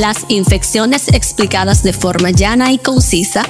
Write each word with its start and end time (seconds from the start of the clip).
Las 0.00 0.24
infecciones 0.30 1.08
explicadas 1.08 1.82
de 1.82 1.92
forma 1.92 2.30
llana 2.30 2.72
y 2.72 2.78
concisa. 2.78 3.42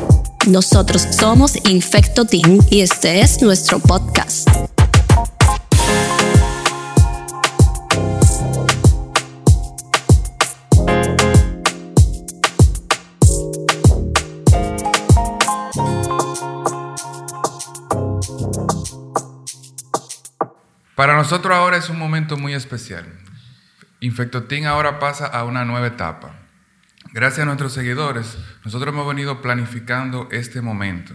Nosotros 0.48 1.06
somos 1.12 1.54
Infecto 1.68 2.24
Team 2.24 2.58
y 2.70 2.80
este 2.80 3.20
es 3.20 3.40
nuestro 3.40 3.78
podcast. 3.78 4.48
Para 20.96 21.14
nosotros 21.14 21.54
ahora 21.54 21.76
es 21.76 21.88
un 21.90 21.96
momento 22.00 22.36
muy 22.36 22.54
especial. 22.54 23.06
Infectotin 24.00 24.66
ahora 24.66 24.98
pasa 24.98 25.26
a 25.26 25.44
una 25.44 25.64
nueva 25.64 25.86
etapa. 25.86 26.39
Gracias 27.12 27.40
a 27.40 27.44
nuestros 27.46 27.72
seguidores, 27.72 28.38
nosotros 28.64 28.94
hemos 28.94 29.06
venido 29.06 29.42
planificando 29.42 30.28
este 30.30 30.60
momento. 30.60 31.14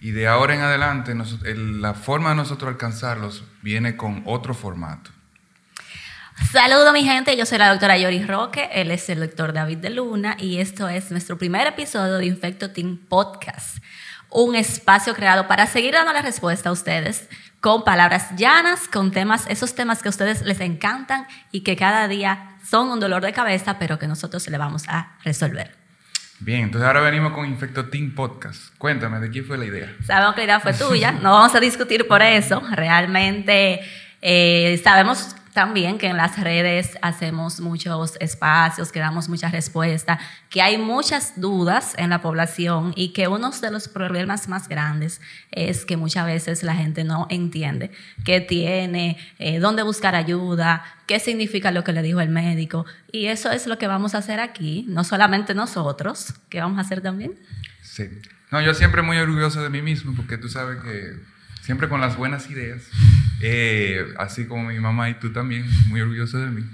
Y 0.00 0.10
de 0.10 0.26
ahora 0.26 0.54
en 0.54 0.62
adelante, 0.62 1.14
la 1.44 1.94
forma 1.94 2.30
de 2.30 2.36
nosotros 2.36 2.68
alcanzarlos 2.68 3.44
viene 3.62 3.96
con 3.96 4.22
otro 4.26 4.52
formato. 4.52 5.10
Saludo 6.50 6.92
mi 6.92 7.04
gente, 7.04 7.36
yo 7.36 7.46
soy 7.46 7.58
la 7.58 7.68
doctora 7.68 7.96
Yori 7.98 8.24
Roque, 8.24 8.68
él 8.72 8.90
es 8.90 9.08
el 9.10 9.20
doctor 9.20 9.52
David 9.52 9.78
de 9.78 9.90
Luna 9.90 10.36
y 10.38 10.58
esto 10.58 10.88
es 10.88 11.10
nuestro 11.12 11.38
primer 11.38 11.68
episodio 11.68 12.14
de 12.14 12.26
Infecto 12.26 12.70
Team 12.70 12.96
Podcast, 12.96 13.78
un 14.30 14.56
espacio 14.56 15.14
creado 15.14 15.46
para 15.46 15.66
seguir 15.66 15.94
dando 15.94 16.12
la 16.12 16.22
respuesta 16.22 16.70
a 16.70 16.72
ustedes 16.72 17.28
con 17.60 17.84
palabras 17.84 18.34
llanas, 18.36 18.88
con 18.88 19.10
temas, 19.10 19.46
esos 19.48 19.74
temas 19.74 20.02
que 20.02 20.08
a 20.08 20.10
ustedes 20.10 20.42
les 20.42 20.60
encantan 20.60 21.26
y 21.52 21.60
que 21.62 21.76
cada 21.76 22.08
día 22.08 22.57
son 22.68 22.90
un 22.90 23.00
dolor 23.00 23.22
de 23.22 23.32
cabeza, 23.32 23.78
pero 23.78 23.98
que 23.98 24.06
nosotros 24.06 24.46
le 24.48 24.58
vamos 24.58 24.84
a 24.88 25.16
resolver. 25.24 25.74
Bien, 26.40 26.62
entonces 26.62 26.86
ahora 26.86 27.00
venimos 27.00 27.32
con 27.32 27.46
Infecto 27.46 27.86
Team 27.86 28.14
Podcast. 28.14 28.74
Cuéntame, 28.78 29.18
¿de 29.18 29.30
quién 29.30 29.44
fue 29.44 29.58
la 29.58 29.64
idea? 29.64 29.96
Sabemos 30.04 30.34
que 30.34 30.40
la 30.42 30.44
idea 30.44 30.60
fue 30.60 30.72
tuya, 30.72 31.12
no 31.12 31.32
vamos 31.32 31.54
a 31.54 31.60
discutir 31.60 32.06
por 32.06 32.22
eso. 32.22 32.62
Realmente 32.70 33.80
eh, 34.22 34.80
sabemos 34.84 35.34
también 35.52 35.98
que 35.98 36.06
en 36.06 36.16
las 36.16 36.38
redes 36.38 36.98
hacemos 37.02 37.60
muchos 37.60 38.16
espacios, 38.20 38.92
que 38.92 39.00
damos 39.00 39.28
muchas 39.28 39.52
respuestas, 39.52 40.20
que 40.50 40.62
hay 40.62 40.78
muchas 40.78 41.40
dudas 41.40 41.94
en 41.98 42.10
la 42.10 42.20
población 42.20 42.92
y 42.96 43.12
que 43.12 43.28
uno 43.28 43.50
de 43.50 43.70
los 43.70 43.88
problemas 43.88 44.48
más 44.48 44.68
grandes 44.68 45.20
es 45.50 45.84
que 45.84 45.96
muchas 45.96 46.26
veces 46.26 46.62
la 46.62 46.74
gente 46.74 47.04
no 47.04 47.26
entiende 47.30 47.90
qué 48.24 48.40
tiene, 48.40 49.16
eh, 49.38 49.58
dónde 49.58 49.82
buscar 49.82 50.14
ayuda, 50.14 50.84
qué 51.06 51.18
significa 51.18 51.70
lo 51.70 51.84
que 51.84 51.92
le 51.92 52.02
dijo 52.02 52.20
el 52.20 52.28
médico. 52.28 52.84
Y 53.10 53.26
eso 53.26 53.50
es 53.50 53.66
lo 53.66 53.78
que 53.78 53.86
vamos 53.86 54.14
a 54.14 54.18
hacer 54.18 54.40
aquí, 54.40 54.84
no 54.88 55.04
solamente 55.04 55.54
nosotros, 55.54 56.34
¿qué 56.50 56.60
vamos 56.60 56.78
a 56.78 56.82
hacer 56.82 57.00
también? 57.00 57.34
Sí. 57.82 58.08
No, 58.50 58.60
yo 58.62 58.74
siempre 58.74 59.02
muy 59.02 59.18
orgulloso 59.18 59.62
de 59.62 59.70
mí 59.70 59.82
mismo 59.82 60.14
porque 60.14 60.38
tú 60.38 60.48
sabes 60.48 60.82
que 60.82 61.16
siempre 61.62 61.88
con 61.88 62.00
las 62.00 62.16
buenas 62.16 62.50
ideas, 62.50 62.82
eh, 63.40 64.14
así 64.18 64.46
como 64.46 64.68
mi 64.68 64.80
mamá 64.80 65.10
y 65.10 65.14
tú 65.14 65.32
también, 65.32 65.66
muy 65.88 66.00
orgulloso 66.00 66.38
de 66.38 66.50
mí. 66.50 66.64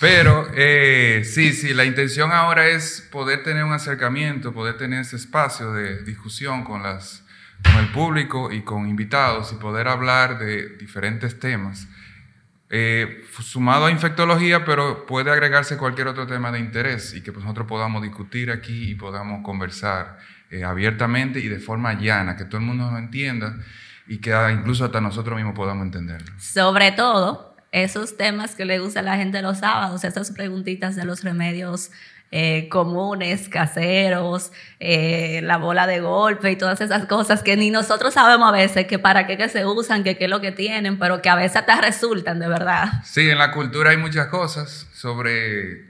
Pero 0.00 0.48
eh, 0.54 1.22
sí, 1.24 1.52
sí, 1.52 1.72
la 1.72 1.84
intención 1.84 2.32
ahora 2.32 2.66
es 2.66 3.06
poder 3.12 3.44
tener 3.44 3.62
un 3.62 3.72
acercamiento, 3.72 4.52
poder 4.52 4.76
tener 4.76 5.00
ese 5.00 5.16
espacio 5.16 5.72
de 5.72 6.02
discusión 6.02 6.64
con, 6.64 6.82
el 6.84 7.88
público 7.92 8.50
y 8.50 8.62
con 8.62 8.88
invitados 8.88 9.52
y 9.52 9.56
poder 9.56 9.86
hablar 9.86 10.38
de 10.38 10.76
diferentes 10.76 11.38
temas. 11.38 11.86
Eh, 12.70 13.24
sumado 13.40 13.86
a 13.86 13.90
infectología, 13.90 14.64
pero 14.64 15.06
puede 15.06 15.30
agregarse 15.30 15.78
cualquier 15.78 16.08
otro 16.08 16.26
tema 16.26 16.50
de 16.50 16.58
interés 16.58 17.14
y 17.14 17.22
que 17.22 17.32
pues, 17.32 17.44
nosotros 17.44 17.68
podamos 17.68 18.02
discutir 18.02 18.50
aquí 18.50 18.90
y 18.90 18.94
podamos 18.94 19.42
conversar 19.44 20.18
abiertamente 20.66 21.40
y 21.40 21.48
de 21.48 21.60
forma 21.60 21.92
llana, 21.92 22.36
que 22.36 22.44
todo 22.44 22.56
el 22.56 22.66
mundo 22.66 22.90
lo 22.90 22.98
entienda 22.98 23.54
y 24.08 24.18
que 24.18 24.34
incluso 24.52 24.84
hasta 24.84 25.00
nosotros 25.00 25.36
mismos 25.36 25.54
podamos 25.54 25.84
entenderlo. 25.84 26.32
Sobre 26.38 26.92
todo, 26.92 27.54
esos 27.72 28.16
temas 28.16 28.54
que 28.54 28.64
le 28.64 28.78
gusta 28.78 29.00
a 29.00 29.02
la 29.02 29.16
gente 29.16 29.42
los 29.42 29.58
sábados, 29.58 30.02
esas 30.04 30.30
preguntitas 30.30 30.96
de 30.96 31.04
los 31.04 31.22
remedios 31.22 31.90
eh, 32.30 32.68
comunes, 32.68 33.48
caseros, 33.48 34.52
eh, 34.80 35.40
la 35.42 35.56
bola 35.56 35.86
de 35.86 36.00
golpe 36.00 36.50
y 36.50 36.56
todas 36.56 36.80
esas 36.80 37.06
cosas 37.06 37.42
que 37.42 37.56
ni 37.56 37.70
nosotros 37.70 38.14
sabemos 38.14 38.48
a 38.48 38.52
veces 38.52 38.86
que 38.86 38.98
para 38.98 39.26
qué 39.26 39.38
que 39.38 39.48
se 39.48 39.64
usan, 39.64 40.04
que 40.04 40.18
qué 40.18 40.24
es 40.24 40.30
lo 40.30 40.40
que 40.40 40.52
tienen, 40.52 40.98
pero 40.98 41.22
que 41.22 41.30
a 41.30 41.36
veces 41.36 41.56
hasta 41.56 41.80
resultan 41.80 42.38
de 42.38 42.48
verdad. 42.48 43.02
Sí, 43.04 43.30
en 43.30 43.38
la 43.38 43.52
cultura 43.52 43.90
hay 43.90 43.96
muchas 43.96 44.26
cosas 44.26 44.88
sobre 44.92 45.86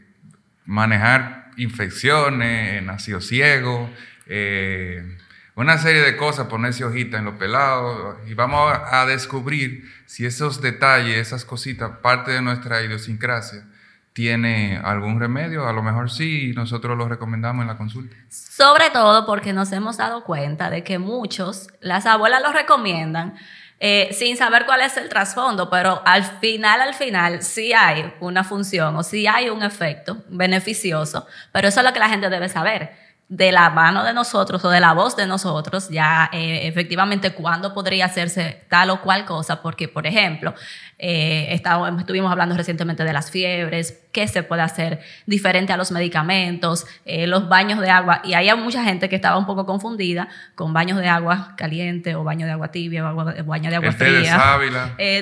manejar 0.65 1.51
infecciones, 1.57 2.83
nacido 2.85 3.21
ciego, 3.21 3.91
eh, 4.27 5.19
una 5.59 5.77
serie 5.77 6.03
de 6.03 6.17
cosas, 6.17 6.47
ponerse 6.47 6.85
hojita 6.85 7.19
en 7.19 7.25
los 7.25 7.35
pelados 7.35 8.17
y 8.29 8.35
vamos 8.35 8.73
a 8.93 9.05
descubrir 9.07 9.91
si 10.07 10.25
esos 10.25 10.61
detalles, 10.61 11.17
esas 11.17 11.45
cositas, 11.45 11.99
parte 12.01 12.31
de 12.31 12.41
nuestra 12.41 12.81
idiosincrasia, 12.83 13.65
tiene 14.13 14.81
algún 14.83 15.19
remedio, 15.19 15.67
a 15.67 15.73
lo 15.73 15.83
mejor 15.83 16.13
sí, 16.13 16.53
nosotros 16.55 16.97
lo 16.97 17.09
recomendamos 17.09 17.63
en 17.63 17.69
la 17.69 17.77
consulta. 17.77 18.15
Sobre 18.29 18.91
todo 18.91 19.27
porque 19.27 19.53
nos 19.53 19.73
hemos 19.73 19.97
dado 19.97 20.23
cuenta 20.23 20.71
de 20.71 20.85
que 20.85 20.99
muchos, 20.99 21.67
las 21.81 22.07
abuelas 22.07 22.41
lo 22.41 22.53
recomiendan, 22.53 23.35
eh, 23.81 24.11
sin 24.13 24.37
saber 24.37 24.65
cuál 24.65 24.83
es 24.83 24.97
el 24.97 25.09
trasfondo, 25.09 25.71
pero 25.71 26.03
al 26.05 26.23
final, 26.23 26.81
al 26.81 26.95
final, 26.95 27.43
sí 27.43 27.73
hay 27.73 28.15
una 28.21 28.45
función 28.45 28.95
o 28.95 29.03
sí 29.03 29.27
hay 29.27 29.51
un 29.51 29.65
efecto 29.65 30.23
beneficioso, 30.29 31.27
pero 31.51 31.67
eso 31.67 31.81
es 31.81 31.87
lo 31.87 31.93
que 31.93 31.99
la 31.99 32.09
gente 32.09 32.31
debe 32.31 32.49
saber 32.49 33.08
de 33.29 33.53
la 33.53 33.69
mano 33.69 34.05
de 34.05 34.15
nosotros 34.15 34.65
o 34.65 34.71
de 34.71 34.81
la 34.81 34.95
voz 34.95 35.15
de 35.15 35.27
nosotros, 35.27 35.91
ya 35.91 36.31
eh, 36.33 36.67
efectivamente 36.67 37.33
cuándo 37.33 37.75
podría 37.75 38.07
hacerse 38.07 38.65
tal 38.71 38.89
o 38.89 39.03
cual 39.03 39.27
cosa, 39.27 39.61
porque, 39.61 39.87
por 39.87 40.07
ejemplo, 40.07 40.55
eh, 40.99 41.61
estuvimos 41.99 42.33
hablando 42.33 42.57
recientemente 42.57 43.05
de 43.05 43.13
las 43.13 43.31
fiebres, 43.31 44.03
qué 44.13 44.27
se 44.29 44.43
puede 44.43 44.63
hacer 44.63 45.01
diferente 45.27 45.75
a 45.75 45.77
los 45.77 45.93
medicamentos, 45.93 46.87
eh, 47.05 47.27
los 47.27 47.51
baños 47.51 47.81
de 47.81 47.91
agua, 47.91 48.23
y 48.25 48.33
hay 48.33 48.49
mucha 48.57 48.83
gente 48.83 49.11
que 49.11 49.17
estaba 49.17 49.37
un 49.37 49.45
poco 49.45 49.67
confundida 49.67 50.29
con 50.55 50.73
baños 50.73 50.99
de 50.99 51.09
agua 51.09 51.55
caliente 51.59 52.15
o 52.15 52.25
baño 52.25 52.47
de 52.47 52.53
agua 52.53 52.69
tibia 52.69 53.13
o 53.13 53.45
baño 53.45 53.69
de 53.69 53.77
agua 53.77 53.93
fría. 53.93 54.57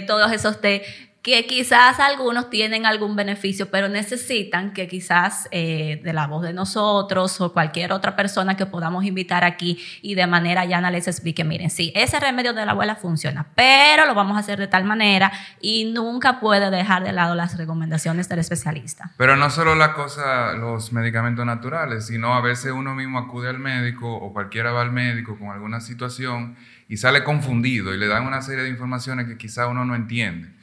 todos 0.07 0.31
esos 0.31 0.61
té 0.61 0.85
que 1.27 1.45
quizás 1.45 1.99
algunos 1.99 2.51
tienen 2.51 2.87
algún 2.87 3.17
beneficio, 3.17 3.69
pero 3.69 3.89
necesitan 3.89 4.73
que 4.73 4.87
quizás 4.87 5.49
eh, 5.51 6.01
de 6.05 6.13
la 6.13 6.29
voz 6.29 6.45
de 6.45 6.53
nosotros 6.53 7.41
o 7.41 7.53
cualquier 7.53 7.91
otra 7.91 8.15
persona 8.15 8.57
que 8.57 8.65
podamos 8.65 9.05
invitar 9.05 9.43
aquí 9.43 9.77
y 10.03 10.15
de 10.15 10.29
manera 10.29 10.65
llana 10.67 10.89
les 10.93 11.09
explique, 11.09 11.43
miren, 11.43 11.69
sí, 11.69 11.93
ese 11.97 12.21
remedio 12.21 12.53
de 12.53 12.65
la 12.65 12.71
abuela 12.71 12.95
funciona, 12.95 13.49
pero 13.57 14.07
lo 14.07 14.15
vamos 14.15 14.37
a 14.37 14.39
hacer 14.39 14.61
de 14.61 14.69
tal 14.69 14.85
manera 14.85 15.33
y 15.61 15.87
nunca 15.87 16.39
puede 16.39 16.71
dejar 16.71 17.03
de 17.03 17.11
lado 17.11 17.35
las 17.35 17.59
recomendaciones 17.59 18.29
del 18.29 18.39
especialista. 18.39 19.11
Pero 19.17 19.35
no 19.35 19.51
solo 19.51 19.75
la 19.75 19.95
cosa, 19.95 20.53
los 20.53 20.93
medicamentos 20.93 21.45
naturales, 21.45 22.07
sino 22.07 22.35
a 22.35 22.41
veces 22.41 22.71
uno 22.71 22.95
mismo 22.95 23.19
acude 23.19 23.49
al 23.49 23.59
médico 23.59 24.15
o 24.15 24.33
cualquiera 24.33 24.71
va 24.71 24.83
al 24.83 24.93
médico 24.93 25.37
con 25.37 25.49
alguna 25.49 25.81
situación 25.81 26.57
y 26.89 26.99
sale 26.99 27.25
confundido 27.25 27.93
y 27.93 27.99
le 27.99 28.07
dan 28.07 28.29
una 28.29 28.43
serie 28.43 28.63
de 28.63 28.71
informaciones 28.71 29.27
que 29.27 29.37
quizá 29.37 29.67
uno 29.67 29.85
no 29.85 29.97
entiende. 29.97 30.55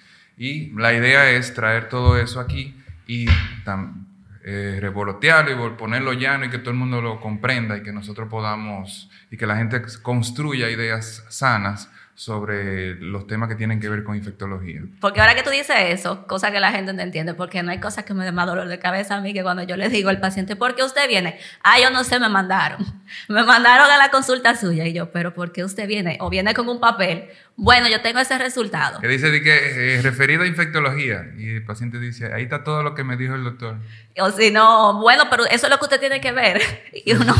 Y 0.43 0.71
la 0.71 0.93
idea 0.93 1.29
es 1.29 1.53
traer 1.53 1.87
todo 1.87 2.17
eso 2.17 2.41
aquí 2.41 2.75
y 3.07 3.27
eh, 4.43 4.77
revolotearlo 4.81 5.51
y 5.51 5.69
ponerlo 5.77 6.11
llano 6.11 6.43
y 6.43 6.49
que 6.49 6.57
todo 6.57 6.71
el 6.71 6.75
mundo 6.75 7.01
lo 7.01 7.21
comprenda 7.21 7.77
y 7.77 7.81
que 7.81 7.93
nosotros 7.93 8.27
podamos 8.27 9.09
y 9.31 9.37
que 9.37 9.47
la 9.47 9.55
gente 9.55 9.81
construya 10.01 10.69
ideas 10.69 11.23
sanas 11.29 11.89
sobre 12.15 12.95
los 12.95 13.25
temas 13.25 13.49
que 13.49 13.55
tienen 13.55 13.79
que 13.79 13.89
ver 13.89 14.03
con 14.03 14.15
infectología. 14.15 14.81
Porque 14.99 15.19
ahora 15.19 15.33
que 15.33 15.43
tú 15.43 15.49
dices 15.49 15.75
eso, 15.87 16.27
cosa 16.27 16.51
que 16.51 16.59
la 16.59 16.71
gente 16.71 16.93
no 16.93 17.01
entiende, 17.01 17.33
porque 17.33 17.63
no 17.63 17.71
hay 17.71 17.79
cosas 17.79 18.03
que 18.03 18.13
me 18.13 18.23
den 18.23 18.35
más 18.35 18.45
dolor 18.45 18.67
de 18.67 18.77
cabeza 18.79 19.15
a 19.15 19.21
mí 19.21 19.33
que 19.33 19.43
cuando 19.43 19.63
yo 19.63 19.77
le 19.77 19.89
digo 19.89 20.09
al 20.09 20.19
paciente, 20.19 20.55
¿por 20.55 20.75
qué 20.75 20.83
usted 20.83 21.07
viene? 21.07 21.39
Ah, 21.63 21.79
yo 21.81 21.89
no 21.89 22.03
sé, 22.03 22.19
me 22.19 22.29
mandaron. 22.29 22.79
Me 23.29 23.43
mandaron 23.43 23.91
a 23.91 23.97
la 23.97 24.09
consulta 24.09 24.55
suya 24.55 24.87
y 24.87 24.93
yo, 24.93 25.11
pero 25.11 25.35
¿por 25.35 25.51
qué 25.51 25.63
usted 25.63 25.87
viene? 25.87 26.17
O 26.19 26.31
viene 26.31 26.55
con 26.55 26.67
un 26.67 26.79
papel. 26.79 27.29
Bueno, 27.55 27.87
yo 27.87 28.01
tengo 28.01 28.19
ese 28.19 28.35
resultado. 28.39 28.99
Que 28.99 29.07
dice 29.07 29.43
que 29.43 29.95
es 29.95 30.03
referido 30.03 30.41
a 30.41 30.47
infectología 30.47 31.27
y 31.37 31.51
el 31.55 31.63
paciente 31.63 31.99
dice, 31.99 32.33
ahí 32.33 32.43
está 32.43 32.63
todo 32.63 32.81
lo 32.81 32.95
que 32.95 33.03
me 33.03 33.15
dijo 33.15 33.35
el 33.35 33.43
doctor. 33.43 33.77
O 34.19 34.31
si 34.31 34.49
no, 34.49 34.99
bueno, 34.99 35.25
pero 35.29 35.45
eso 35.45 35.67
es 35.67 35.69
lo 35.69 35.77
que 35.77 35.85
usted 35.85 35.99
tiene 35.99 36.19
que 36.19 36.31
ver. 36.31 36.61
Y 37.05 37.11
uno, 37.13 37.35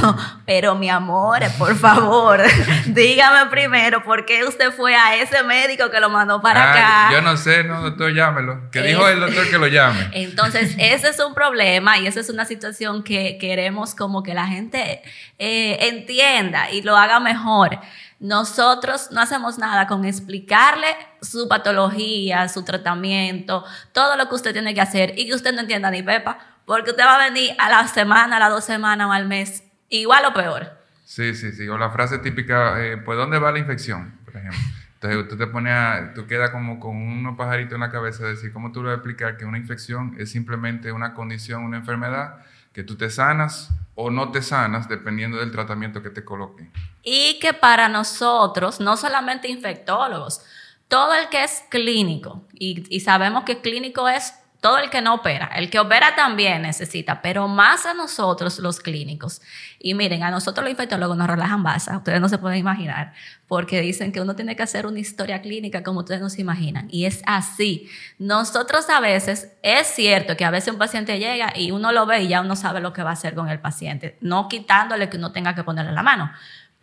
pero 0.46 0.76
mi 0.76 0.90
amor, 0.90 1.40
por 1.58 1.76
favor, 1.78 2.42
dígame 2.88 3.50
primero 3.50 4.04
por 4.04 4.26
qué 4.26 4.44
usted 4.44 4.72
fue 4.72 4.94
a 4.94 5.16
ese 5.16 5.42
médico 5.44 5.90
que 5.90 6.00
lo 6.02 6.10
mandó 6.10 6.42
para 6.42 6.72
acá. 6.72 7.10
Yo 7.14 7.22
no 7.22 7.38
sé, 7.38 7.64
no, 7.64 7.82
doctor, 7.82 8.14
llámelo. 8.14 8.70
Que 8.72 8.82
dijo 8.82 9.08
el 9.08 9.22
doctor 9.22 9.50
que 9.50 9.58
lo 9.58 9.68
llame. 9.68 10.10
Entonces, 10.14 10.76
ese 10.80 11.10
es 11.10 11.20
un 11.20 11.34
problema 11.34 11.98
y 11.98 12.08
esa 12.08 12.20
es 12.20 12.30
una 12.30 12.46
situación 12.46 13.04
que 13.04 13.38
queremos 13.40 13.96
como 13.96 14.22
que 14.22 14.34
la 14.34 14.48
gente 14.48 15.02
eh, 15.40 15.78
entienda 15.88 16.72
y 16.72 16.82
lo 16.82 16.98
haga 16.98 17.20
mejor. 17.22 17.80
Nosotros 18.24 19.10
no 19.12 19.20
hacemos 19.20 19.58
nada 19.58 19.86
con 19.86 20.06
explicarle 20.06 20.88
su 21.22 21.50
patología, 21.50 22.48
su 22.48 22.64
tratamiento, 22.64 23.66
todo 23.92 24.16
lo 24.16 24.30
que 24.30 24.36
usted 24.36 24.54
tiene 24.54 24.74
que 24.74 24.80
hacer 24.80 25.14
y 25.18 25.28
que 25.28 25.36
usted 25.36 25.54
no 25.54 25.60
entienda 25.60 25.92
ni 25.92 26.04
pepa 26.04 26.40
porque 26.66 26.92
usted 26.92 27.04
va 27.04 27.22
a 27.22 27.30
venir 27.30 27.52
a 27.60 27.70
la 27.70 27.86
semana, 27.86 28.38
a 28.38 28.40
las 28.40 28.50
dos 28.50 28.64
semanas 28.64 29.08
o 29.08 29.12
al 29.12 29.28
mes, 29.28 29.66
igual 29.90 30.24
o 30.24 30.34
peor. 30.34 30.72
Sí, 31.04 31.36
sí, 31.36 31.52
sí. 31.52 31.68
O 31.68 31.78
la 31.78 31.90
frase 31.90 32.20
típica, 32.20 32.82
eh, 32.82 32.96
pues 32.96 33.18
¿dónde 33.18 33.40
va 33.40 33.52
la 33.52 33.60
infección? 33.60 34.18
Por 34.24 34.38
ejemplo. 34.38 34.60
Entonces 34.94 35.28
tú 35.28 35.36
te 35.36 35.48
pones 35.48 35.74
a, 35.74 36.14
tú 36.16 36.26
quedas 36.26 36.52
como 36.52 36.80
con 36.80 36.96
unos 36.96 37.36
pajaritos 37.36 37.74
en 37.74 37.82
la 37.82 37.92
cabeza 37.92 38.24
de 38.24 38.30
decir, 38.30 38.54
¿cómo 38.54 38.72
tú 38.72 38.84
le 38.84 38.88
vas 38.88 38.94
a 38.94 38.96
explicar 39.00 39.36
que 39.36 39.44
una 39.44 39.58
infección 39.58 40.16
es 40.18 40.32
simplemente 40.32 40.94
una 40.94 41.14
condición, 41.14 41.66
una 41.66 41.76
enfermedad, 41.76 42.38
que 42.74 42.84
tú 42.84 42.96
te 42.96 43.10
sanas 43.10 43.70
o 43.96 44.10
no 44.10 44.32
te 44.32 44.42
sanas 44.42 44.90
dependiendo 44.90 45.38
del 45.38 45.52
tratamiento 45.52 46.02
que 46.02 46.10
te 46.10 46.26
coloquen? 46.26 46.72
Y 47.04 47.40
que 47.40 47.54
para 47.54 47.88
nosotros, 47.90 48.80
no 48.80 48.98
solamente 48.98 49.48
infectólogos, 49.48 50.42
todo 50.88 51.14
el 51.14 51.30
que 51.30 51.44
es 51.44 51.64
clínico, 51.70 52.44
y, 52.54 52.84
y 52.96 53.00
sabemos 53.00 53.44
que 53.44 53.62
clínico 53.62 54.10
es 54.10 54.34
todo 54.64 54.78
el 54.78 54.90
que 54.90 55.02
no 55.02 55.16
opera. 55.16 55.52
El 55.58 55.70
que 55.70 55.78
opera 55.78 56.16
también 56.16 56.62
necesita, 56.62 57.22
pero 57.22 57.50
más 57.50 57.86
a 57.86 57.94
nosotros 57.94 58.60
los 58.60 58.80
clínicos. 58.80 59.42
Y 59.78 59.94
miren, 59.94 60.24
a 60.24 60.32
nosotros 60.32 60.64
los 60.64 60.72
infectólogos 60.72 61.18
nos 61.18 61.28
relajan 61.28 61.64
basa, 61.64 61.98
ustedes 61.98 62.22
no 62.22 62.30
se 62.30 62.38
pueden 62.38 62.60
imaginar, 62.60 63.12
porque 63.46 63.82
dicen 63.82 64.14
que 64.14 64.22
uno 64.22 64.38
tiene 64.38 64.56
que 64.56 64.64
hacer 64.64 64.88
una 64.88 65.02
historia 65.02 65.42
clínica 65.42 65.84
como 65.84 66.00
ustedes 66.00 66.22
no 66.22 66.30
se 66.30 66.40
imaginan. 66.40 66.88
Y 66.90 67.04
es 67.04 67.24
así. 67.26 67.90
Nosotros 68.20 68.90
a 68.90 69.02
veces, 69.02 69.52
es 69.64 69.86
cierto 69.88 70.38
que 70.38 70.46
a 70.46 70.50
veces 70.50 70.72
un 70.72 70.80
paciente 70.80 71.20
llega 71.20 71.52
y 71.58 71.72
uno 71.72 71.92
lo 71.92 72.06
ve 72.06 72.22
y 72.22 72.30
ya 72.30 72.40
uno 72.40 72.56
sabe 72.56 72.80
lo 72.80 72.94
que 72.94 73.04
va 73.04 73.10
a 73.10 73.14
hacer 73.14 73.36
con 73.36 73.50
el 73.50 73.60
paciente, 73.60 74.18
no 74.22 74.48
quitándole 74.48 75.10
que 75.10 75.18
uno 75.18 75.34
tenga 75.34 75.56
que 75.56 75.66
ponerle 75.66 75.92
la 75.92 76.04
mano. 76.04 76.32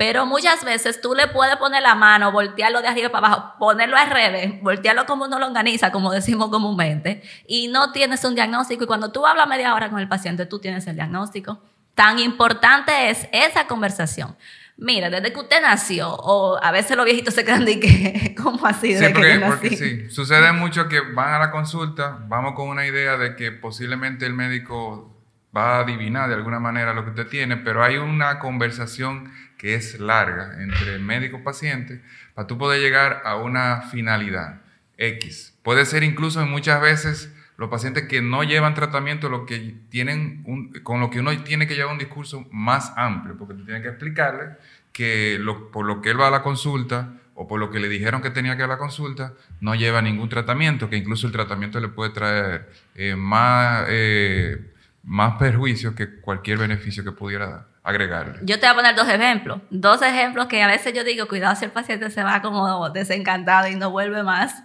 Pero 0.00 0.24
muchas 0.24 0.64
veces 0.64 1.02
tú 1.02 1.14
le 1.14 1.26
puedes 1.26 1.56
poner 1.56 1.82
la 1.82 1.94
mano, 1.94 2.32
voltearlo 2.32 2.80
de 2.80 2.88
arriba 2.88 3.10
para 3.10 3.26
abajo, 3.26 3.58
ponerlo 3.58 3.98
al 3.98 4.08
revés, 4.08 4.58
voltearlo 4.62 5.04
como 5.04 5.26
uno 5.26 5.38
lo 5.38 5.46
organiza, 5.46 5.92
como 5.92 6.10
decimos 6.10 6.48
comúnmente, 6.48 7.22
y 7.46 7.68
no 7.68 7.92
tienes 7.92 8.24
un 8.24 8.34
diagnóstico. 8.34 8.84
Y 8.84 8.86
cuando 8.86 9.12
tú 9.12 9.26
hablas 9.26 9.46
media 9.46 9.74
hora 9.74 9.90
con 9.90 9.98
el 9.98 10.08
paciente, 10.08 10.46
tú 10.46 10.58
tienes 10.58 10.86
el 10.86 10.94
diagnóstico. 10.94 11.62
Tan 11.94 12.18
importante 12.18 13.10
es 13.10 13.28
esa 13.30 13.66
conversación. 13.66 14.38
Mira, 14.78 15.10
desde 15.10 15.34
que 15.34 15.38
usted 15.38 15.60
nació, 15.60 16.14
o 16.14 16.58
a 16.62 16.70
veces 16.70 16.96
los 16.96 17.04
viejitos 17.04 17.34
se 17.34 17.44
quedan 17.44 17.66
de 17.66 17.78
que, 17.78 18.34
¿cómo 18.42 18.66
así? 18.66 18.96
Sí, 18.96 19.04
porque, 19.12 19.38
porque 19.46 19.76
sí, 19.76 20.08
sucede 20.08 20.50
mucho 20.52 20.88
que 20.88 21.02
van 21.12 21.34
a 21.34 21.38
la 21.38 21.50
consulta, 21.50 22.20
vamos 22.26 22.54
con 22.54 22.68
una 22.68 22.86
idea 22.86 23.18
de 23.18 23.36
que 23.36 23.52
posiblemente 23.52 24.24
el 24.24 24.32
médico 24.32 25.14
va 25.54 25.76
a 25.76 25.80
adivinar 25.80 26.28
de 26.28 26.36
alguna 26.36 26.60
manera 26.60 26.94
lo 26.94 27.04
que 27.04 27.10
usted 27.10 27.26
tiene, 27.26 27.58
pero 27.58 27.82
hay 27.82 27.96
una 27.96 28.38
conversación 28.38 29.32
que 29.60 29.74
es 29.74 30.00
larga 30.00 30.62
entre 30.62 30.98
médico 30.98 31.36
y 31.36 31.42
paciente 31.42 32.00
para 32.32 32.46
tú 32.46 32.56
poder 32.56 32.80
llegar 32.80 33.20
a 33.26 33.36
una 33.36 33.82
finalidad 33.82 34.62
X. 34.96 35.54
Puede 35.62 35.84
ser 35.84 36.02
incluso 36.02 36.44
muchas 36.46 36.80
veces 36.80 37.30
los 37.58 37.68
pacientes 37.68 38.08
que 38.08 38.22
no 38.22 38.42
llevan 38.42 38.72
tratamiento, 38.72 39.28
lo 39.28 39.44
que 39.44 39.74
tienen 39.90 40.72
con 40.82 41.00
lo 41.00 41.10
que 41.10 41.20
uno 41.20 41.36
tiene 41.42 41.66
que 41.66 41.74
llevar 41.74 41.92
un 41.92 41.98
discurso 41.98 42.46
más 42.50 42.94
amplio, 42.96 43.36
porque 43.36 43.52
tú 43.52 43.66
tienes 43.66 43.82
que 43.82 43.90
explicarle 43.90 44.56
que 44.92 45.38
por 45.70 45.84
lo 45.84 46.00
que 46.00 46.08
él 46.08 46.18
va 46.18 46.28
a 46.28 46.30
la 46.30 46.42
consulta 46.42 47.12
o 47.34 47.46
por 47.46 47.60
lo 47.60 47.70
que 47.70 47.80
le 47.80 47.90
dijeron 47.90 48.22
que 48.22 48.30
tenía 48.30 48.56
que 48.56 48.62
ir 48.62 48.64
a 48.64 48.68
la 48.68 48.78
consulta, 48.78 49.34
no 49.60 49.74
lleva 49.74 50.00
ningún 50.00 50.30
tratamiento, 50.30 50.88
que 50.88 50.96
incluso 50.96 51.26
el 51.26 51.34
tratamiento 51.34 51.80
le 51.80 51.88
puede 51.88 52.12
traer 52.12 52.70
eh, 52.94 53.14
más, 53.14 53.84
eh, 53.90 54.72
más 55.04 55.34
que 55.38 56.20
cualquier 56.22 56.56
beneficio 56.56 57.04
que 57.04 57.12
pudiera 57.12 57.46
dar 57.46 57.69
agregarle. 57.82 58.38
Yo 58.42 58.58
te 58.58 58.66
voy 58.66 58.72
a 58.72 58.74
poner 58.74 58.94
dos 58.94 59.08
ejemplos. 59.08 59.60
Dos 59.70 60.02
ejemplos 60.02 60.46
que 60.46 60.62
a 60.62 60.66
veces 60.66 60.92
yo 60.92 61.04
digo, 61.04 61.28
cuidado 61.28 61.56
si 61.56 61.64
el 61.64 61.70
paciente 61.70 62.10
se 62.10 62.22
va 62.22 62.42
como 62.42 62.90
desencantado 62.90 63.68
y 63.68 63.76
no 63.76 63.90
vuelve 63.90 64.22
más. 64.22 64.62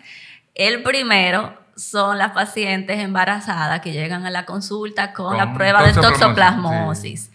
El 0.54 0.84
primero 0.84 1.58
son 1.76 2.18
las 2.18 2.32
pacientes 2.32 3.00
embarazadas 3.00 3.82
que 3.82 3.92
llegan 3.92 4.26
a 4.26 4.32
la 4.32 4.46
consulta 4.46 5.14
con, 5.14 5.38
la 5.38 5.54
prueba 5.54 5.86
de 5.86 5.94
toxoplasmosis. 5.94 7.32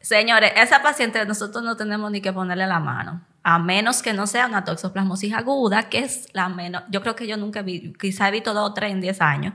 Señores, 0.00 0.52
esa 0.56 0.82
paciente 0.82 1.24
nosotros 1.24 1.64
no 1.64 1.76
tenemos 1.76 2.10
ni 2.10 2.20
que 2.20 2.32
ponerle 2.32 2.66
la 2.66 2.78
mano, 2.78 3.22
a 3.42 3.58
menos 3.58 4.02
que 4.02 4.12
no 4.12 4.26
sea 4.26 4.46
una 4.46 4.62
toxoplasmosis 4.64 5.32
aguda, 5.32 5.88
que 5.88 6.00
es 6.00 6.28
la 6.34 6.48
menos, 6.48 6.82
yo 6.90 7.00
creo 7.00 7.16
que 7.16 7.26
yo 7.26 7.36
nunca 7.36 7.62
vi, 7.62 7.92
quizá 7.94 8.28
he 8.28 8.30
visto 8.30 8.52
dos 8.52 8.70
o 8.70 8.74
tres 8.74 8.92
en 8.92 9.00
10 9.00 9.20
años. 9.20 9.54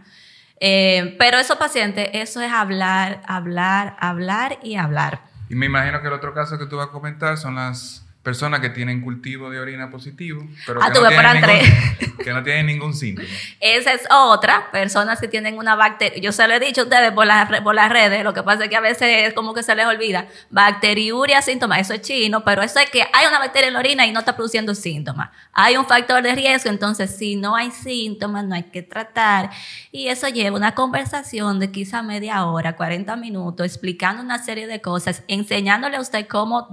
Eh, 0.59 1.15
pero 1.17 1.37
esos 1.37 1.57
pacientes, 1.57 2.09
eso 2.13 2.41
es 2.41 2.51
hablar, 2.51 3.21
hablar, 3.25 3.95
hablar 3.99 4.59
y 4.61 4.75
hablar. 4.75 5.21
Y 5.49 5.55
me 5.55 5.65
imagino 5.65 5.99
que 6.01 6.07
el 6.07 6.13
otro 6.13 6.33
caso 6.33 6.57
que 6.57 6.67
tú 6.67 6.77
vas 6.77 6.87
a 6.87 6.91
comentar 6.91 7.37
son 7.37 7.55
las 7.55 8.05
personas 8.23 8.59
que 8.59 8.69
tienen 8.69 9.01
cultivo 9.01 9.49
de 9.49 9.59
orina 9.59 9.89
positivo, 9.89 10.45
pero 10.65 10.81
ah, 10.83 10.91
que, 10.91 10.99
no 10.99 11.33
ningún, 11.33 12.17
que, 12.23 12.33
no 12.33 12.43
tienen 12.43 12.65
ningún, 12.65 12.93
síntoma. 12.93 13.25
Esa 13.61 13.93
es 13.93 14.01
otra, 14.11 14.69
personas 14.71 15.21
que 15.21 15.29
tienen 15.29 15.57
una 15.57 15.75
bacteria. 15.75 16.19
Yo 16.21 16.33
se 16.33 16.45
lo 16.45 16.53
he 16.53 16.59
dicho 16.59 16.81
a 16.81 16.83
ustedes 16.83 17.13
por, 17.13 17.27
por 17.63 17.75
las 17.75 17.89
redes, 17.89 18.23
lo 18.25 18.33
que 18.33 18.43
pasa 18.43 18.65
es 18.65 18.69
que 18.69 18.75
a 18.75 18.81
veces 18.81 19.27
es 19.29 19.33
como 19.33 19.53
que 19.53 19.63
se 19.63 19.73
les 19.73 19.85
olvida. 19.85 20.27
Bacteriuria, 20.49 21.41
síntomas, 21.41 21.79
eso 21.79 21.93
es 21.93 22.01
chino, 22.01 22.43
pero 22.43 22.61
eso 22.61 22.79
es 22.79 22.89
que 22.89 23.03
hay 23.13 23.25
una 23.25 23.39
bacteria 23.39 23.69
en 23.69 23.73
la 23.73 23.79
orina 23.79 24.05
y 24.05 24.11
no 24.11 24.19
está 24.19 24.35
produciendo 24.35 24.75
síntomas. 24.75 25.29
Hay 25.53 25.77
un 25.77 25.85
factor 25.85 26.21
de 26.21 26.35
riesgo, 26.35 26.69
entonces 26.69 27.15
si 27.15 27.37
no 27.37 27.55
hay 27.55 27.71
síntomas, 27.71 28.43
no 28.43 28.55
hay 28.55 28.63
que 28.63 28.81
tratar. 28.81 29.49
Y 29.93 30.09
eso 30.09 30.27
lleva 30.27 30.57
una 30.57 30.75
conversación 30.75 31.59
de 31.59 31.71
quizá 31.71 32.03
media 32.03 32.45
hora, 32.45 32.75
40 32.75 33.15
minutos, 33.15 33.65
explicando 33.65 34.21
una 34.21 34.43
serie 34.43 34.67
de 34.67 34.81
cosas, 34.81 35.23
enseñándole 35.29 35.95
a 35.95 36.01
usted 36.01 36.27
cómo, 36.27 36.67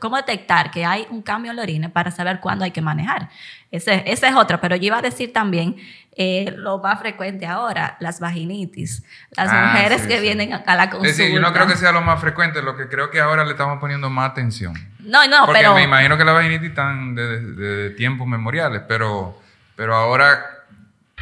cómo 0.00 0.16
detectar 0.16 0.65
que 0.70 0.84
hay 0.84 1.06
un 1.10 1.22
cambio 1.22 1.50
en 1.50 1.56
la 1.56 1.62
orina 1.62 1.88
para 1.88 2.10
saber 2.10 2.40
cuándo 2.40 2.64
hay 2.64 2.70
que 2.70 2.82
manejar. 2.82 3.28
Ese, 3.70 4.04
esa 4.06 4.28
es 4.28 4.34
otra, 4.34 4.60
pero 4.60 4.76
yo 4.76 4.86
iba 4.86 4.98
a 4.98 5.02
decir 5.02 5.32
también 5.32 5.76
eh, 6.16 6.54
lo 6.56 6.78
más 6.78 6.98
frecuente 7.00 7.46
ahora, 7.46 7.96
las 8.00 8.20
vaginitis. 8.20 9.02
Las 9.36 9.50
ah, 9.50 9.72
mujeres 9.72 10.06
que 10.06 10.20
vienen 10.20 10.52
a 10.52 10.74
la 10.74 10.90
consulta. 10.90 11.10
Es 11.10 11.16
decir, 11.16 11.34
yo 11.34 11.40
no 11.40 11.52
creo 11.52 11.66
que 11.66 11.76
sea 11.76 11.92
lo 11.92 12.00
más 12.00 12.20
frecuente, 12.20 12.62
lo 12.62 12.76
que 12.76 12.88
creo 12.88 13.10
que 13.10 13.20
ahora 13.20 13.44
le 13.44 13.50
estamos 13.52 13.78
poniendo 13.78 14.08
más 14.08 14.30
atención. 14.30 14.74
No, 15.00 15.26
no, 15.28 15.46
Porque 15.46 15.60
pero... 15.60 15.74
me 15.74 15.82
imagino 15.82 16.16
que 16.16 16.24
las 16.24 16.34
vaginitis 16.34 16.70
están 16.70 17.14
de, 17.14 17.40
de 17.40 17.90
tiempos 17.90 18.26
memoriales, 18.26 18.82
pero, 18.86 19.38
pero 19.76 19.94
ahora 19.94 20.56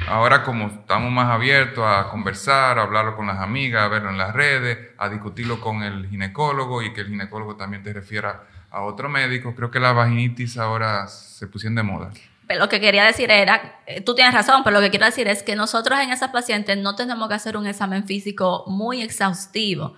Ahora 0.09 0.43
como 0.43 0.67
estamos 0.67 1.11
más 1.11 1.31
abiertos 1.31 1.85
a 1.87 2.09
conversar, 2.11 2.79
a 2.79 2.83
hablarlo 2.83 3.17
con 3.17 3.27
las 3.27 3.39
amigas, 3.39 3.85
a 3.85 3.89
verlo 3.89 4.11
en 4.11 4.19
las 4.19 4.35
redes, 4.35 4.91
a 4.99 5.09
discutirlo 5.09 5.61
con 5.61 5.83
el 5.83 6.09
ginecólogo 6.09 6.83
y 6.83 6.93
que 6.93 7.03
el 7.03 7.09
ginecólogo 7.09 7.57
también 7.57 7.83
te 7.83 7.93
refiera 7.93 8.43
a 8.75 8.83
otro 8.83 9.09
médico, 9.09 9.55
creo 9.55 9.71
que 9.71 9.79
la 9.79 9.93
vaginitis 9.93 10.59
ahora 10.59 11.07
se 11.07 11.47
pusieron 11.47 11.77
de 11.77 11.83
moda. 11.85 12.11
Pero 12.47 12.61
lo 12.61 12.69
que 12.69 12.81
quería 12.81 13.05
decir 13.05 13.31
era, 13.31 13.81
eh, 13.87 14.01
tú 14.01 14.15
tienes 14.15 14.35
razón, 14.35 14.63
pero 14.65 14.75
lo 14.75 14.83
que 14.83 14.91
quiero 14.91 15.07
decir 15.07 15.29
es 15.29 15.43
que 15.43 15.57
nosotros 15.57 15.99
en 16.01 16.11
esas 16.11 16.31
pacientes 16.31 16.77
no 16.77 16.95
tenemos 16.95 17.29
que 17.29 17.35
hacer 17.35 17.57
un 17.57 17.67
examen 17.67 18.05
físico 18.05 18.65
muy 18.67 19.01
exhaustivo. 19.01 19.95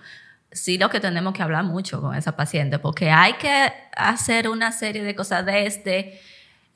Sí, 0.51 0.77
lo 0.77 0.89
que 0.89 0.99
tenemos 0.99 1.33
que 1.33 1.43
hablar 1.43 1.63
mucho 1.65 1.99
con 2.01 2.15
esa 2.15 2.37
paciente, 2.37 2.79
porque 2.79 3.09
hay 3.09 3.33
que 3.33 3.73
hacer 3.95 4.47
una 4.47 4.71
serie 4.71 5.03
de 5.03 5.15
cosas 5.15 5.45
desde 5.45 6.21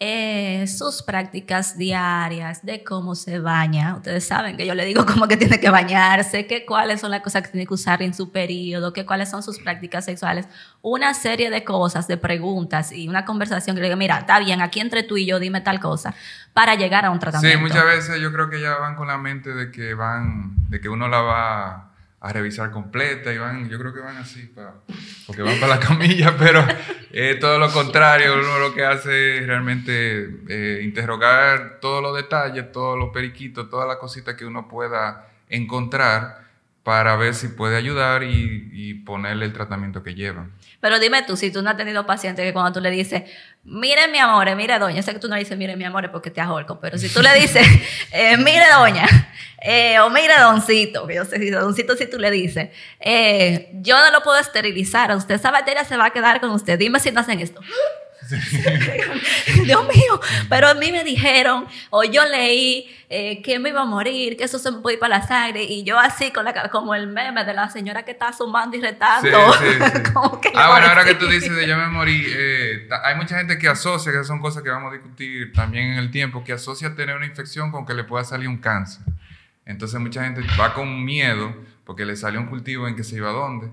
eh, 0.04 0.66
sus 0.66 1.04
prácticas 1.04 1.78
diarias, 1.78 2.66
de 2.66 2.84
cómo 2.84 3.14
se 3.14 3.38
baña. 3.38 3.96
Ustedes 3.98 4.26
saben 4.26 4.58
que 4.58 4.66
yo 4.66 4.74
le 4.74 4.84
digo 4.84 5.06
cómo 5.14 5.28
que 5.28 5.38
tiene 5.38 5.60
que 5.60 5.70
bañarse, 5.70 6.48
que 6.48 6.66
cuáles 6.66 7.02
son 7.02 7.12
las 7.12 7.22
cosas 7.22 7.44
que 7.44 7.50
tiene 7.50 7.68
que 7.68 7.74
usar 7.76 8.02
en 8.02 8.16
su 8.16 8.32
periodo, 8.32 8.94
que 8.94 9.06
cuáles 9.06 9.30
son 9.30 9.44
sus 9.44 9.60
prácticas 9.60 10.06
sexuales. 10.06 10.48
Una 10.82 11.14
serie 11.14 11.52
de 11.52 11.64
cosas, 11.64 12.08
de 12.08 12.18
preguntas 12.18 12.92
y 12.92 13.08
una 13.08 13.26
conversación 13.26 13.76
que 13.76 13.84
le 13.84 13.90
digo, 13.90 13.98
mira, 13.98 14.18
está 14.18 14.40
bien, 14.40 14.60
aquí 14.62 14.80
entre 14.80 15.04
tú 15.04 15.18
y 15.18 15.28
yo 15.28 15.38
dime 15.38 15.62
tal 15.62 15.80
cosa, 15.80 16.16
para 16.52 16.74
llegar 16.74 17.06
a 17.06 17.12
un 17.12 17.20
tratamiento. 17.20 17.60
Sí, 17.60 17.64
muchas 17.64 17.86
veces 17.86 18.20
yo 18.20 18.34
creo 18.34 18.50
que 18.50 18.60
ya 18.60 18.78
van 18.78 18.96
con 18.96 19.08
la 19.08 19.20
mente 19.20 19.54
de 19.54 19.70
que 19.70 19.94
van, 19.94 20.56
de 20.70 20.82
que 20.82 20.90
uno 20.90 21.10
la 21.10 21.22
va 21.22 21.91
a 22.22 22.32
revisar 22.32 22.70
completa 22.70 23.34
y 23.34 23.40
van, 23.40 23.68
yo 23.68 23.80
creo 23.80 23.92
que 23.94 24.00
van 24.00 24.16
así, 24.18 24.44
para, 24.46 24.76
porque 25.26 25.42
van 25.42 25.60
para 25.60 25.76
la 25.76 25.80
camilla, 25.88 26.36
pero 26.38 26.64
todo 27.40 27.58
lo 27.58 27.72
contrario, 27.72 28.36
uno 28.36 28.60
lo 28.60 28.76
que 28.76 28.86
hace 28.86 29.40
es 29.40 29.48
realmente 29.48 30.30
eh, 30.48 30.82
interrogar 30.84 31.80
todos 31.82 32.02
los 32.04 32.16
detalles, 32.16 32.72
todos 32.72 32.98
los 32.98 33.10
periquitos, 33.10 33.70
todas 33.72 33.88
las 33.88 33.98
cositas 33.98 34.36
que 34.36 34.46
uno 34.46 34.68
pueda 34.68 35.30
encontrar 35.50 36.42
para 36.84 37.16
ver 37.16 37.34
si 37.36 37.48
puede 37.48 37.76
ayudar 37.78 38.24
y, 38.24 38.70
ponerle 39.06 39.46
el 39.46 39.54
tratamiento 39.54 40.04
que 40.04 40.14
llevan. 40.14 40.52
Pero 40.80 41.00
dime 41.00 41.24
tú, 41.24 41.36
si 41.36 41.52
tú 41.52 41.62
no 41.62 41.70
has 41.72 41.78
tenido 41.78 42.06
pacientes 42.06 42.46
que 42.46 42.54
cuando 42.54 42.72
tú 42.72 42.82
le 42.82 42.92
dices, 42.92 43.24
mire 43.64 44.08
mi 44.08 44.20
amor, 44.20 44.56
mire 44.56 44.78
doña, 44.80 45.02
sé 45.02 45.14
que 45.14 45.20
tú 45.20 45.28
no 45.28 45.36
dices 45.36 45.58
mire 45.58 45.76
mi 45.76 45.84
amor 45.84 46.10
porque 46.12 46.30
te 46.30 46.40
ahorco, 46.40 46.80
pero 46.80 46.98
si 46.98 47.10
tú 47.10 47.22
le 47.22 47.34
dices, 47.34 47.66
eh, 48.12 48.38
mire 48.38 48.66
doña, 48.70 49.06
eh, 49.62 50.00
o 50.00 50.10
mire 50.10 50.34
doncito, 50.40 51.06
que 51.06 51.16
yo 51.16 51.26
sé 51.26 51.38
si 51.38 51.52
doncito 51.52 51.96
si 51.96 52.08
tú 52.08 52.18
le 52.18 52.32
dices, 52.32 52.70
eh, 53.00 53.70
yo 53.74 53.96
no 53.98 54.12
lo 54.12 54.24
puedo 54.24 54.40
esterilizar, 54.40 55.16
usted 55.16 55.36
esa 55.36 55.52
bacteria 55.52 55.86
se 55.86 55.98
va 55.98 56.06
a 56.06 56.10
quedar 56.10 56.42
con 56.42 56.50
usted, 56.50 56.80
dime 56.80 57.00
si 57.00 57.12
no 57.12 57.20
hacen 57.20 57.40
esto. 57.40 57.62
Dios 59.64 59.88
mío, 59.88 60.20
pero 60.50 60.68
a 60.68 60.74
mí 60.74 60.92
me 60.92 61.04
dijeron, 61.04 61.68
o 61.90 62.04
yo 62.04 62.26
leí 62.26 62.90
eh, 63.10 63.42
que 63.42 63.60
me 63.60 63.70
iba 63.70 63.82
a 63.82 63.86
morir, 63.86 64.38
que 64.38 64.46
eso 64.46 64.58
se 64.58 64.72
me 64.72 64.80
puede 64.80 64.96
ir 64.96 65.00
para 65.00 65.20
la 65.20 65.28
sangre, 65.28 65.64
y 65.64 65.84
yo 65.84 66.00
así, 66.00 66.32
con 66.32 66.46
la, 66.46 66.70
como 66.70 66.96
el 66.96 67.08
meme 67.08 67.44
de 67.44 67.54
la 67.54 67.70
señora 67.70 68.04
que 68.04 68.12
está 68.12 68.32
sumando 68.34 68.78
y 68.78 68.82
retando. 68.82 69.30
ah, 70.56 70.70
bueno, 70.70 70.88
ahora 70.88 71.04
que 71.04 71.16
tú 71.16 71.28
dices 71.28 71.56
de 71.56 71.68
yo 71.68 71.78
me 71.78 71.88
morí, 71.88 72.26
eh, 72.28 72.88
hay 73.04 73.16
mucha 73.16 73.38
gente 73.38 73.58
que 73.58 73.68
asocia, 73.68 74.12
que 74.12 74.24
son 74.24 74.40
cosas 74.40 74.64
que 74.64 74.70
vamos 74.70 74.92
a 74.92 74.96
discutir 74.96 75.52
también 75.54 75.94
en 75.94 75.98
el 75.98 76.10
tiempo, 76.10 76.44
que 76.44 76.54
asocia 76.54 76.96
tener 76.96 77.16
una 77.16 77.26
infección 77.26 77.72
con 77.72 77.86
que 77.86 77.94
le 77.94 78.04
pueda 78.04 78.24
salir 78.24 78.48
un 78.48 78.58
cáncer. 78.58 79.04
Entonces 79.66 80.00
mucha 80.00 80.24
gente 80.24 80.42
va 80.60 80.74
con 80.74 81.06
miedo 81.06 81.54
porque 81.86 82.06
le 82.06 82.16
salió 82.16 82.40
un 82.40 82.48
cultivo 82.48 82.88
en 82.88 82.96
que 82.96 83.04
se 83.04 83.18
iba 83.18 83.30
a 83.30 83.34
dónde, 83.34 83.72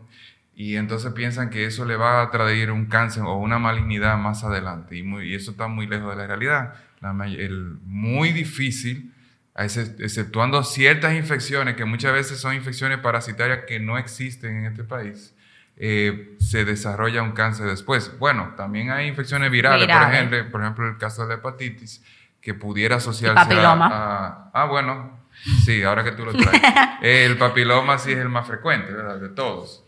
y 0.54 0.76
entonces 0.76 1.12
piensan 1.12 1.50
que 1.50 1.66
eso 1.66 1.84
le 1.84 1.96
va 1.96 2.20
a 2.20 2.30
traer 2.30 2.72
un 2.72 2.86
cáncer 2.86 3.22
o 3.22 3.36
una 3.36 3.58
malignidad 3.58 4.18
más 4.18 4.42
adelante, 4.42 4.96
y, 4.96 5.02
muy, 5.02 5.30
y 5.30 5.34
eso 5.34 5.52
está 5.52 5.68
muy 5.68 5.86
lejos 5.86 6.10
de 6.10 6.16
la 6.16 6.26
realidad. 6.26 6.74
La, 7.00 7.12
el, 7.26 7.78
muy 7.84 8.32
difícil, 8.32 9.14
exceptuando 9.54 10.64
ciertas 10.64 11.14
infecciones, 11.14 11.76
que 11.76 11.84
muchas 11.84 12.12
veces 12.12 12.40
son 12.40 12.54
infecciones 12.54 12.98
parasitarias 12.98 13.60
que 13.68 13.78
no 13.78 13.98
existen 13.98 14.56
en 14.56 14.64
este 14.66 14.82
país, 14.82 15.32
eh, 15.76 16.36
se 16.40 16.64
desarrolla 16.64 17.22
un 17.22 17.32
cáncer 17.32 17.66
después. 17.66 18.18
Bueno, 18.18 18.54
también 18.56 18.90
hay 18.90 19.06
infecciones 19.06 19.52
virales, 19.52 19.86
Por, 19.86 20.12
ejemplo, 20.12 20.50
por 20.50 20.62
ejemplo, 20.62 20.88
el 20.88 20.98
caso 20.98 21.22
de 21.22 21.28
la 21.28 21.34
hepatitis, 21.34 22.02
que 22.40 22.54
pudiera 22.54 22.96
asociarse 22.96 23.54
a, 23.54 24.50
Ah, 24.52 24.64
bueno, 24.64 25.17
sí, 25.64 25.82
ahora 25.82 26.04
que 26.04 26.12
tú 26.12 26.24
lo 26.24 26.32
traes. 26.32 26.62
el 27.02 27.36
papiloma 27.36 27.98
sí 27.98 28.12
es 28.12 28.18
el 28.18 28.28
más 28.28 28.46
frecuente, 28.46 28.92
¿verdad? 28.92 29.18
De 29.18 29.28
todos. 29.28 29.84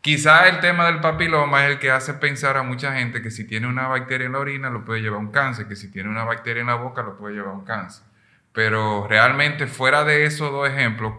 Quizá 0.00 0.48
el 0.48 0.60
tema 0.60 0.86
del 0.86 1.00
papiloma 1.00 1.64
es 1.64 1.72
el 1.72 1.78
que 1.80 1.90
hace 1.90 2.14
pensar 2.14 2.56
a 2.56 2.62
mucha 2.62 2.94
gente 2.94 3.22
que 3.22 3.32
si 3.32 3.44
tiene 3.44 3.66
una 3.66 3.88
bacteria 3.88 4.26
en 4.26 4.32
la 4.34 4.38
orina 4.38 4.70
lo 4.70 4.84
puede 4.84 5.00
llevar 5.00 5.18
a 5.18 5.20
un 5.20 5.32
cáncer, 5.32 5.66
que 5.66 5.74
si 5.74 5.90
tiene 5.90 6.08
una 6.08 6.22
bacteria 6.22 6.60
en 6.60 6.68
la 6.68 6.76
boca 6.76 7.02
lo 7.02 7.16
puede 7.16 7.34
llevar 7.34 7.50
a 7.50 7.54
un 7.54 7.64
cáncer. 7.64 8.04
Pero 8.52 9.08
realmente 9.08 9.66
fuera 9.66 10.04
de 10.04 10.24
esos 10.24 10.52
dos 10.52 10.68
ejemplos, 10.68 11.12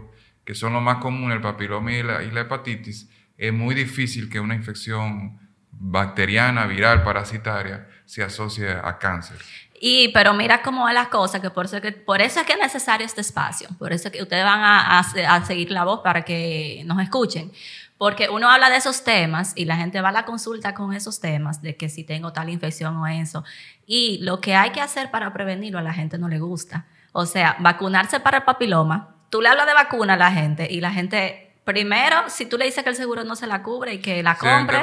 que 0.45 0.55
son 0.55 0.71
los 0.71 0.81
más 0.81 0.99
comunes, 0.99 1.35
el 1.35 1.41
papiloma 1.41 1.91
y 1.91 2.01
la, 2.01 2.23
y 2.23 2.31
la 2.31 2.41
hepatitis, 2.41 3.09
es 3.37 3.51
muy 3.51 3.75
difícil 3.75 4.29
que 4.29 4.39
una 4.39 4.55
infección 4.55 5.37
bacteriana, 5.69 6.65
viral, 6.65 7.03
parasitaria, 7.03 7.87
se 8.05 8.23
asocie 8.23 8.69
a 8.71 8.97
cáncer. 8.97 9.37
Y, 9.79 10.09
pero 10.09 10.33
mira 10.33 10.61
cómo 10.63 10.83
van 10.83 10.95
las 10.95 11.09
cosas, 11.09 11.39
que 11.39 11.49
por, 11.51 11.65
eso 11.65 11.79
que 11.81 11.91
por 11.91 12.21
eso 12.21 12.39
es 12.39 12.45
que 12.45 12.53
es 12.53 12.59
necesario 12.59 13.05
este 13.05 13.21
espacio, 13.21 13.69
por 13.77 13.93
eso 13.93 14.07
es 14.07 14.13
que 14.13 14.23
ustedes 14.23 14.43
van 14.43 14.59
a, 14.59 14.99
a, 14.99 15.45
seguir 15.45 15.69
la 15.71 15.83
voz 15.83 15.99
para 16.01 16.23
que 16.23 16.81
nos 16.85 16.99
escuchen. 17.01 17.51
Porque 17.97 18.29
uno 18.29 18.49
habla 18.49 18.69
de 18.69 18.77
esos 18.77 19.03
temas 19.03 19.53
y 19.55 19.65
la 19.65 19.75
gente 19.75 20.01
va 20.01 20.09
a 20.09 20.11
la 20.11 20.25
consulta 20.25 20.75
con 20.75 20.93
esos 20.93 21.19
temas, 21.19 21.61
de 21.61 21.75
que 21.75 21.89
si 21.89 22.03
tengo 22.03 22.31
tal 22.31 22.49
infección 22.49 22.95
o 22.97 23.07
eso. 23.07 23.43
Y 23.87 24.19
lo 24.21 24.39
que 24.39 24.55
hay 24.55 24.69
que 24.69 24.81
hacer 24.81 25.09
para 25.09 25.33
prevenirlo 25.33 25.79
a 25.79 25.81
la 25.81 25.93
gente 25.93 26.17
no 26.19 26.27
le 26.27 26.39
gusta. 26.39 26.85
O 27.11 27.25
sea, 27.25 27.55
vacunarse 27.59 28.19
para 28.19 28.37
el 28.37 28.43
papiloma. 28.43 29.15
Tú 29.31 29.41
le 29.41 29.49
hablas 29.49 29.65
de 29.65 29.73
vacuna 29.73 30.13
a 30.13 30.17
la 30.17 30.31
gente 30.31 30.67
y 30.71 30.79
la 30.79 30.91
gente 30.91 31.47
Primero, 31.67 32.29
si 32.29 32.45
tú 32.45 32.57
le 32.57 32.63
dices 32.63 32.81
que 32.81 32.91
el 32.91 32.95
seguro 32.95 33.25
no 33.25 33.35
se 33.35 33.45
la 33.45 33.61
cubre 33.61 33.95
y 33.95 33.97
que 33.97 34.23
la 34.23 34.37
compre, 34.37 34.77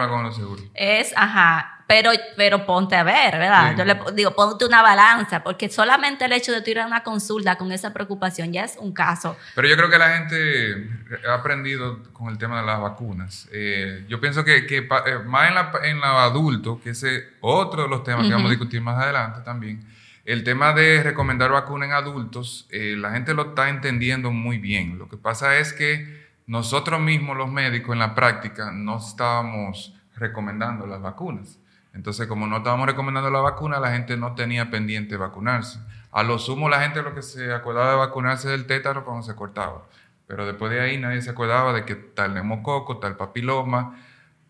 es, 0.74 1.14
ajá, 1.16 1.73
pero, 1.86 2.10
pero 2.36 2.64
ponte 2.64 2.96
a 2.96 3.02
ver, 3.02 3.38
¿verdad? 3.38 3.76
Yo 3.76 3.84
le 3.84 3.98
digo, 4.14 4.34
ponte 4.34 4.64
una 4.64 4.80
balanza, 4.80 5.42
porque 5.42 5.68
solamente 5.68 6.24
el 6.24 6.32
hecho 6.32 6.52
de 6.52 6.62
tú 6.62 6.70
ir 6.70 6.80
a 6.80 6.86
una 6.86 7.02
consulta 7.02 7.56
con 7.56 7.72
esa 7.72 7.92
preocupación 7.92 8.52
ya 8.52 8.64
es 8.64 8.76
un 8.78 8.92
caso. 8.92 9.36
Pero 9.54 9.68
yo 9.68 9.76
creo 9.76 9.90
que 9.90 9.98
la 9.98 10.16
gente 10.16 10.88
ha 11.28 11.34
aprendido 11.34 12.02
con 12.12 12.28
el 12.28 12.38
tema 12.38 12.60
de 12.60 12.66
las 12.66 12.80
vacunas. 12.80 13.48
Eh, 13.52 14.04
yo 14.08 14.20
pienso 14.20 14.44
que, 14.44 14.66
que 14.66 14.78
eh, 14.78 15.18
más 15.26 15.48
en 15.48 15.54
la, 15.54 15.72
en 15.84 16.02
adulto, 16.02 16.80
que 16.82 16.90
ese 16.90 17.16
es 17.16 17.24
otro 17.40 17.82
de 17.82 17.88
los 17.88 18.02
temas 18.02 18.26
que 18.26 18.32
vamos 18.32 18.48
a 18.48 18.50
discutir 18.50 18.80
más 18.80 19.02
adelante 19.02 19.40
también, 19.44 19.86
el 20.24 20.42
tema 20.42 20.72
de 20.72 21.02
recomendar 21.02 21.50
vacunas 21.50 21.88
en 21.88 21.94
adultos, 21.94 22.66
eh, 22.70 22.94
la 22.96 23.10
gente 23.10 23.34
lo 23.34 23.48
está 23.48 23.68
entendiendo 23.68 24.30
muy 24.30 24.56
bien. 24.56 24.98
Lo 24.98 25.08
que 25.08 25.18
pasa 25.18 25.58
es 25.58 25.74
que 25.74 26.24
nosotros 26.46 26.98
mismos 26.98 27.36
los 27.36 27.50
médicos 27.50 27.92
en 27.92 27.98
la 27.98 28.14
práctica 28.14 28.70
no 28.72 28.98
estábamos 28.98 29.94
recomendando 30.16 30.86
las 30.86 31.02
vacunas. 31.02 31.58
Entonces, 31.94 32.26
como 32.26 32.46
no 32.46 32.58
estábamos 32.58 32.86
recomendando 32.86 33.30
la 33.30 33.40
vacuna, 33.40 33.80
la 33.80 33.92
gente 33.92 34.16
no 34.16 34.34
tenía 34.34 34.70
pendiente 34.70 35.16
vacunarse. 35.16 35.78
A 36.10 36.22
lo 36.22 36.38
sumo, 36.38 36.68
la 36.68 36.80
gente 36.80 37.02
lo 37.02 37.14
que 37.14 37.22
se 37.22 37.52
acordaba 37.52 37.90
de 37.90 37.96
vacunarse 37.96 38.48
del 38.48 38.66
tétano 38.66 39.04
cuando 39.04 39.22
se 39.22 39.34
cortaba. 39.34 39.86
Pero 40.26 40.46
después 40.46 40.72
de 40.72 40.80
ahí 40.80 40.98
nadie 40.98 41.22
se 41.22 41.30
acordaba 41.30 41.72
de 41.72 41.84
que 41.84 41.94
tal 41.94 42.34
neumococo, 42.34 42.98
tal 42.98 43.16
papiloma, 43.16 43.98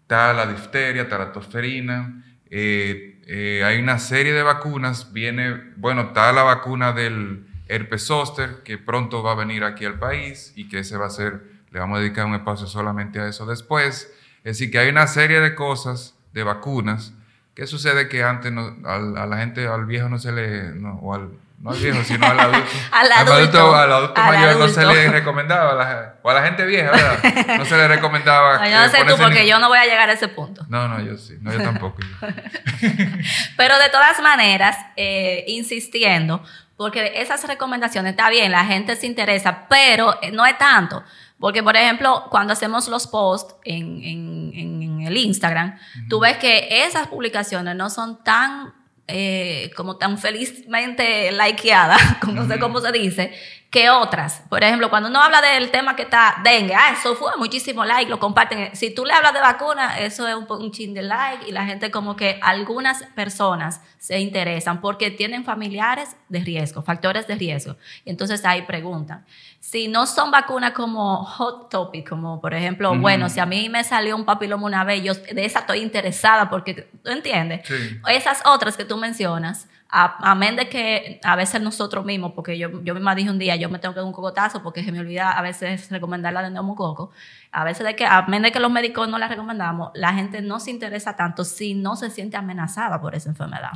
tal 0.06 0.36
la 0.36 0.46
difteria, 0.46 1.08
tal 1.08 1.20
la 1.20 1.32
tosferina. 1.32 2.24
Eh, 2.50 3.22
eh, 3.26 3.62
hay 3.64 3.78
una 3.78 3.98
serie 3.98 4.32
de 4.32 4.42
vacunas. 4.42 5.12
Viene, 5.12 5.72
bueno, 5.76 6.02
está 6.02 6.32
la 6.32 6.42
vacuna 6.42 6.92
del 6.92 7.46
herpes 7.68 8.06
zóster, 8.06 8.62
que 8.62 8.78
pronto 8.78 9.22
va 9.22 9.32
a 9.32 9.36
venir 9.36 9.64
aquí 9.64 9.84
al 9.84 9.98
país 9.98 10.52
y 10.56 10.68
que 10.68 10.80
ese 10.80 10.96
va 10.96 11.06
a 11.06 11.10
ser 11.10 11.54
le 11.74 11.80
vamos 11.80 11.98
a 11.98 12.02
dedicar 12.02 12.24
un 12.24 12.34
espacio 12.36 12.68
solamente 12.68 13.18
a 13.18 13.26
eso 13.26 13.46
después. 13.46 14.08
Es 14.38 14.58
decir, 14.58 14.70
que 14.70 14.78
hay 14.78 14.90
una 14.90 15.08
serie 15.08 15.40
de 15.40 15.56
cosas, 15.56 16.14
de 16.32 16.44
vacunas, 16.44 17.14
que 17.54 17.66
sucede 17.66 18.08
que 18.08 18.24
antes 18.24 18.52
a, 18.84 18.98
la 18.98 19.36
gente, 19.36 19.66
al 19.66 19.86
viejo 19.86 20.08
no 20.08 20.18
se 20.18 20.32
le, 20.32 20.72
no, 20.72 20.94
o 20.94 21.14
al, 21.14 21.30
no 21.58 21.70
al 21.70 21.78
viejo, 21.78 22.02
sino 22.02 22.26
al 22.26 22.40
adulto, 22.40 22.70
al 22.92 23.12
adulto, 23.12 23.74
al 23.74 23.92
adulto, 23.92 24.20
mayor 24.20 24.56
no 24.56 24.68
se 24.68 24.84
le 24.84 25.08
recomendaba, 25.08 26.16
o 26.22 26.30
a 26.30 26.34
la 26.34 26.42
gente 26.42 26.64
vieja, 26.64 26.90
¿verdad? 26.90 27.58
No 27.58 27.64
se 27.64 27.76
le 27.76 27.88
recomendaba. 27.88 28.58
No, 28.64 28.66
yo 28.68 28.78
no 28.80 28.88
sé 28.88 29.04
tú, 29.04 29.22
porque 29.22 29.46
yo 29.46 29.58
no 29.58 29.68
voy 29.68 29.78
a 29.78 29.84
llegar 29.84 30.10
a 30.10 30.14
ese 30.14 30.28
punto. 30.28 30.66
No, 30.68 30.88
no, 30.88 31.00
yo 31.00 31.16
sí, 31.16 31.36
no, 31.40 31.52
yo 31.52 31.62
tampoco. 31.62 31.96
Pero 33.56 33.78
de 33.78 33.88
todas 33.90 34.20
maneras, 34.20 34.76
eh, 34.96 35.44
insistiendo, 35.46 36.42
porque 36.76 37.12
esas 37.16 37.46
recomendaciones, 37.46 38.10
está 38.10 38.30
bien, 38.30 38.50
la 38.50 38.64
gente 38.64 38.96
se 38.96 39.06
interesa, 39.06 39.66
pero 39.68 40.18
no 40.32 40.44
es 40.44 40.58
tanto. 40.58 41.04
Porque, 41.38 41.62
por 41.62 41.76
ejemplo, 41.76 42.24
cuando 42.30 42.52
hacemos 42.52 42.88
los 42.88 43.06
posts 43.06 43.54
en, 43.64 44.02
en, 44.02 44.93
el 45.06 45.16
Instagram, 45.16 45.76
tú 46.08 46.20
ves 46.20 46.36
que 46.38 46.84
esas 46.86 47.08
publicaciones 47.08 47.76
no 47.76 47.90
son 47.90 48.22
tan, 48.22 48.74
eh, 49.06 49.70
como 49.76 49.96
tan 49.96 50.18
felizmente 50.18 51.30
likeadas, 51.32 52.00
no 52.32 52.46
sé 52.48 52.58
cómo 52.58 52.80
se 52.80 52.92
dice, 52.92 53.32
que 53.74 53.90
otras. 53.90 54.40
Por 54.48 54.62
ejemplo, 54.62 54.88
cuando 54.88 55.08
uno 55.08 55.20
habla 55.20 55.42
del 55.42 55.72
tema 55.72 55.96
que 55.96 56.02
está 56.02 56.36
dengue, 56.44 56.76
ah, 56.76 56.92
eso 56.92 57.16
fue 57.16 57.32
muchísimo 57.38 57.84
like, 57.84 58.08
lo 58.08 58.20
comparten. 58.20 58.76
Si 58.76 58.94
tú 58.94 59.04
le 59.04 59.12
hablas 59.12 59.34
de 59.34 59.40
vacuna, 59.40 59.98
eso 59.98 60.28
es 60.28 60.36
un, 60.36 60.46
un 60.48 60.70
chin 60.70 60.94
de 60.94 61.02
like 61.02 61.48
y 61.48 61.50
la 61.50 61.66
gente 61.66 61.90
como 61.90 62.14
que 62.14 62.38
algunas 62.40 63.02
personas 63.16 63.80
se 63.98 64.20
interesan 64.20 64.80
porque 64.80 65.10
tienen 65.10 65.44
familiares 65.44 66.14
de 66.28 66.38
riesgo, 66.38 66.82
factores 66.82 67.26
de 67.26 67.34
riesgo. 67.34 67.74
Y 68.04 68.10
entonces 68.10 68.44
ahí 68.44 68.62
preguntan. 68.62 69.26
Si 69.58 69.88
no 69.88 70.06
son 70.06 70.30
vacunas 70.30 70.70
como 70.70 71.24
hot 71.24 71.68
topic, 71.68 72.08
como 72.08 72.40
por 72.40 72.54
ejemplo, 72.54 72.96
bueno, 72.96 73.28
si 73.28 73.40
a 73.40 73.46
mí 73.46 73.68
me 73.68 73.82
salió 73.82 74.14
un 74.14 74.24
papiloma 74.24 74.66
una 74.66 74.84
vez, 74.84 75.02
yo 75.02 75.14
de 75.14 75.44
esa 75.44 75.60
estoy 75.60 75.80
interesada 75.80 76.48
porque, 76.48 76.74
¿tú 77.02 77.10
entiendes? 77.10 77.68
Esas 78.08 78.40
otras 78.46 78.76
que 78.76 78.84
tú 78.84 78.96
mencionas, 78.96 79.66
amén 79.94 80.56
de 80.56 80.68
que 80.68 81.20
a 81.22 81.36
veces 81.36 81.60
nosotros 81.60 82.04
mismos, 82.04 82.32
porque 82.34 82.58
yo, 82.58 82.82
yo 82.82 82.94
misma 82.94 83.14
dije 83.14 83.30
un 83.30 83.38
día, 83.38 83.54
yo 83.54 83.70
me 83.70 83.78
tengo 83.78 83.94
que 83.94 84.00
dar 84.00 84.06
un 84.06 84.12
cocotazo 84.12 84.62
porque 84.62 84.82
se 84.82 84.90
me 84.90 84.98
olvida 84.98 85.30
a 85.30 85.40
veces 85.40 85.90
recomendarla 85.90 86.42
de 86.42 86.50
neumococo, 86.50 87.12
a 87.52 87.62
veces 87.64 87.86
de 87.86 87.94
que, 87.94 88.04
amén 88.04 88.42
de 88.42 88.50
que 88.50 88.58
los 88.58 88.72
médicos 88.72 89.08
no 89.08 89.18
la 89.18 89.28
recomendamos, 89.28 89.92
la 89.94 90.12
gente 90.14 90.42
no 90.42 90.58
se 90.58 90.72
interesa 90.72 91.14
tanto 91.14 91.44
si 91.44 91.74
no 91.74 91.94
se 91.94 92.10
siente 92.10 92.36
amenazada 92.36 93.00
por 93.00 93.14
esa 93.14 93.28
enfermedad. 93.28 93.72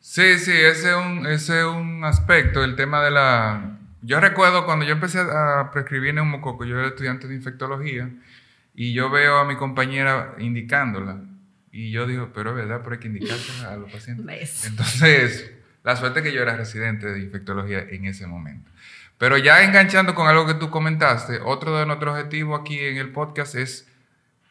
Sí, 0.00 0.38
sí, 0.38 0.50
ese 0.50 0.90
es 0.90 0.96
un, 0.96 1.26
ese 1.26 1.60
es 1.60 1.64
un 1.64 2.04
aspecto, 2.04 2.64
el 2.64 2.74
tema 2.74 3.02
de 3.04 3.12
la... 3.12 3.78
Yo 4.02 4.18
recuerdo 4.18 4.66
cuando 4.66 4.84
yo 4.84 4.92
empecé 4.94 5.20
a 5.20 5.70
prescribir 5.72 6.12
neumococo, 6.12 6.64
yo 6.64 6.76
era 6.76 6.88
estudiante 6.88 7.28
de 7.28 7.36
infectología, 7.36 8.10
y 8.74 8.92
yo 8.94 9.10
veo 9.10 9.38
a 9.38 9.44
mi 9.44 9.54
compañera 9.56 10.34
indicándola. 10.38 11.20
Y 11.70 11.90
yo 11.90 12.06
digo, 12.06 12.32
pero 12.34 12.50
es 12.50 12.56
verdad, 12.56 12.80
pero 12.82 12.94
hay 12.94 13.00
que 13.00 13.08
indicarse 13.08 13.64
a 13.64 13.76
los 13.76 13.90
pacientes. 13.90 14.66
Entonces, 14.66 15.51
la 15.84 15.96
suerte 15.96 16.22
que 16.22 16.32
yo 16.32 16.42
era 16.42 16.56
residente 16.56 17.06
de 17.06 17.20
infectología 17.20 17.80
en 17.80 18.06
ese 18.06 18.26
momento. 18.26 18.70
Pero 19.18 19.36
ya 19.38 19.62
enganchando 19.62 20.14
con 20.14 20.26
algo 20.28 20.46
que 20.46 20.54
tú 20.54 20.70
comentaste, 20.70 21.40
otro 21.44 21.78
de 21.78 21.86
nuestros 21.86 22.16
objetivos 22.16 22.60
aquí 22.60 22.78
en 22.78 22.96
el 22.96 23.10
podcast 23.10 23.54
es 23.54 23.88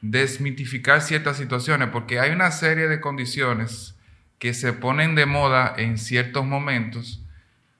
desmitificar 0.01 1.01
ciertas 1.01 1.37
situaciones, 1.37 1.89
porque 1.89 2.19
hay 2.19 2.31
una 2.31 2.51
serie 2.51 2.87
de 2.87 3.01
condiciones 3.01 3.95
que 4.39 4.53
se 4.53 4.73
ponen 4.73 5.15
de 5.15 5.25
moda 5.25 5.73
en 5.77 5.97
ciertos 5.97 6.45
momentos, 6.45 7.23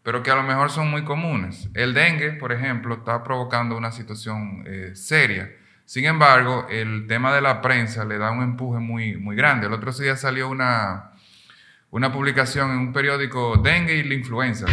pero 0.03 0.21
que 0.21 0.31
a 0.31 0.35
lo 0.35 0.43
mejor 0.43 0.69
son 0.69 0.91
muy 0.91 1.03
comunes. 1.03 1.69
El 1.73 1.93
dengue, 1.93 2.33
por 2.33 2.51
ejemplo, 2.51 2.95
está 2.95 3.23
provocando 3.23 3.77
una 3.77 3.91
situación 3.91 4.63
eh, 4.67 4.91
seria 4.93 5.49
sin 5.91 6.05
embargo, 6.05 6.67
el 6.69 7.05
tema 7.05 7.35
de 7.35 7.41
la 7.41 7.61
prensa 7.61 8.05
le 8.05 8.17
da 8.17 8.31
un 8.31 8.41
empuje 8.41 8.79
muy, 8.79 9.17
muy 9.17 9.35
grande. 9.35 9.67
El 9.67 9.73
otro 9.73 9.91
día 9.91 10.15
salió 10.15 10.47
una, 10.47 11.10
una 11.91 12.11
publicación 12.11 12.71
en 12.71 12.77
un 12.77 12.93
periódico 12.93 13.57
dengue 13.57 13.95
y 13.95 14.03
la 14.03 14.15
influenza. 14.15 14.65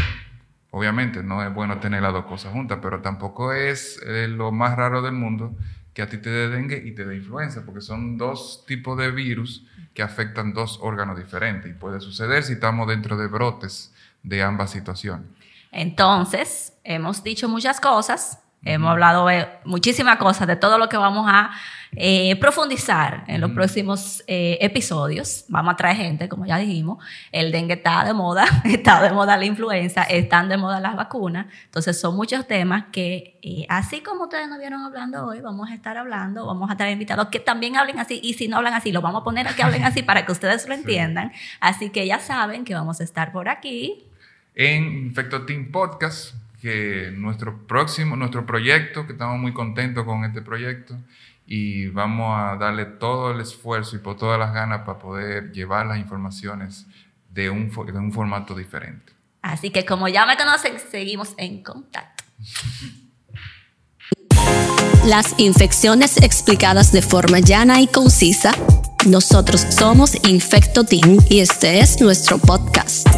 Obviamente 0.70 1.22
no 1.22 1.42
es 1.42 1.52
bueno 1.52 1.78
tener 1.78 2.02
las 2.02 2.12
dos 2.12 2.24
cosas 2.26 2.52
juntas, 2.52 2.78
pero 2.80 3.00
tampoco 3.00 3.52
es 3.52 4.00
eh, 4.06 4.28
lo 4.28 4.52
más 4.52 4.76
raro 4.76 5.02
del 5.02 5.14
mundo 5.14 5.56
que 5.92 6.02
a 6.02 6.08
ti 6.08 6.18
te 6.18 6.30
dé 6.30 6.48
dengue 6.48 6.80
y 6.84 6.92
te 6.92 7.04
dé 7.04 7.16
influenza, 7.16 7.64
porque 7.64 7.80
son 7.80 8.16
dos 8.16 8.64
tipos 8.66 8.96
de 8.96 9.10
virus 9.10 9.66
que 9.94 10.02
afectan 10.02 10.54
dos 10.54 10.78
órganos 10.80 11.18
diferentes 11.18 11.68
y 11.68 11.74
puede 11.74 12.00
suceder 12.00 12.44
si 12.44 12.52
estamos 12.52 12.86
dentro 12.86 13.16
de 13.16 13.26
brotes 13.26 13.92
de 14.22 14.42
ambas 14.42 14.70
situaciones. 14.70 15.26
Entonces, 15.72 16.72
hemos 16.84 17.24
dicho 17.24 17.48
muchas 17.48 17.80
cosas, 17.80 18.38
Hemos 18.64 18.90
hablado 18.90 19.26
de 19.26 19.46
muchísimas 19.64 20.18
cosas, 20.18 20.46
de 20.46 20.56
todo 20.56 20.78
lo 20.78 20.88
que 20.88 20.96
vamos 20.96 21.26
a 21.28 21.52
eh, 21.96 22.36
profundizar 22.36 23.24
en 23.28 23.40
los 23.40 23.52
próximos 23.52 24.22
eh, 24.26 24.58
episodios. 24.60 25.44
Vamos 25.48 25.72
a 25.72 25.76
traer 25.76 25.96
gente, 25.96 26.28
como 26.28 26.44
ya 26.44 26.58
dijimos. 26.58 27.02
El 27.32 27.50
dengue 27.50 27.74
está 27.74 28.04
de 28.04 28.12
moda, 28.12 28.44
está 28.64 29.00
de 29.00 29.12
moda 29.12 29.36
la 29.36 29.44
influenza, 29.44 30.02
están 30.02 30.48
de 30.48 30.56
moda 30.56 30.80
las 30.80 30.96
vacunas. 30.96 31.46
Entonces 31.64 32.00
son 32.00 32.16
muchos 32.16 32.46
temas 32.46 32.86
que, 32.92 33.38
eh, 33.42 33.64
así 33.68 34.00
como 34.00 34.24
ustedes 34.24 34.48
nos 34.48 34.58
vieron 34.58 34.82
hablando 34.82 35.26
hoy, 35.26 35.40
vamos 35.40 35.70
a 35.70 35.74
estar 35.74 35.96
hablando, 35.96 36.44
vamos 36.46 36.70
a 36.70 36.76
traer 36.76 36.92
invitados 36.92 37.28
que 37.28 37.40
también 37.40 37.76
hablen 37.76 37.98
así. 37.98 38.20
Y 38.22 38.34
si 38.34 38.48
no 38.48 38.56
hablan 38.56 38.74
así, 38.74 38.92
lo 38.92 39.00
vamos 39.00 39.22
a 39.22 39.24
poner 39.24 39.46
a 39.48 39.54
que 39.54 39.62
hablen 39.62 39.84
así 39.84 40.02
para 40.02 40.26
que 40.26 40.32
ustedes 40.32 40.68
lo 40.68 40.74
entiendan. 40.74 41.32
Así 41.60 41.90
que 41.90 42.06
ya 42.06 42.18
saben 42.18 42.64
que 42.64 42.74
vamos 42.74 43.00
a 43.00 43.04
estar 43.04 43.32
por 43.32 43.48
aquí. 43.48 44.04
En 44.54 45.06
Infecto 45.06 45.46
Team 45.46 45.70
Podcast, 45.70 46.34
que 46.60 47.12
nuestro 47.14 47.66
próximo, 47.66 48.16
nuestro 48.16 48.44
proyecto, 48.44 49.06
que 49.06 49.12
estamos 49.12 49.38
muy 49.38 49.52
contentos 49.52 50.04
con 50.04 50.24
este 50.24 50.42
proyecto 50.42 50.96
y 51.46 51.88
vamos 51.88 52.38
a 52.38 52.56
darle 52.56 52.84
todo 52.84 53.30
el 53.30 53.40
esfuerzo 53.40 53.96
y 53.96 54.00
por 54.00 54.16
todas 54.16 54.38
las 54.38 54.52
ganas 54.52 54.82
para 54.82 54.98
poder 54.98 55.52
llevar 55.52 55.86
las 55.86 55.98
informaciones 55.98 56.86
de 57.30 57.48
un, 57.50 57.70
de 57.70 57.98
un 57.98 58.12
formato 58.12 58.54
diferente. 58.54 59.12
Así 59.40 59.70
que 59.70 59.84
como 59.84 60.08
ya 60.08 60.26
me 60.26 60.36
conocen, 60.36 60.74
seguimos 60.78 61.34
en 61.38 61.62
contacto. 61.62 62.24
Las 65.06 65.38
infecciones 65.38 66.18
explicadas 66.18 66.92
de 66.92 67.00
forma 67.00 67.38
llana 67.38 67.80
y 67.80 67.86
concisa. 67.86 68.52
Nosotros 69.06 69.60
somos 69.70 70.14
Infecto 70.26 70.84
Team 70.84 71.18
y 71.30 71.40
este 71.40 71.80
es 71.80 72.00
nuestro 72.00 72.36
podcast. 72.36 73.08